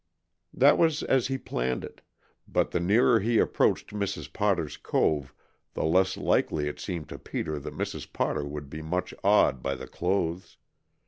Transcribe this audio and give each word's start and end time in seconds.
That 0.51 0.79
was 0.79 1.03
as 1.03 1.27
he 1.27 1.37
planned 1.37 1.83
it, 1.83 2.01
but 2.47 2.71
the 2.71 2.79
nearer 2.79 3.19
he 3.19 3.37
approached 3.37 3.91
Mrs. 3.91 4.33
Potter's 4.33 4.75
cove 4.75 5.31
the 5.75 5.85
less 5.85 6.17
likely 6.17 6.67
it 6.67 6.79
seemed 6.79 7.07
to 7.09 7.19
Peter 7.19 7.59
that 7.59 7.77
Mrs. 7.77 8.11
Potter 8.11 8.43
would 8.47 8.67
be 8.67 8.81
much 8.81 9.13
awed 9.23 9.61
by 9.61 9.75
the 9.75 9.85
clothes. 9.85 10.57